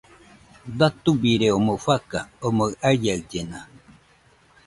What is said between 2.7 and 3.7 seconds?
aiaɨllena.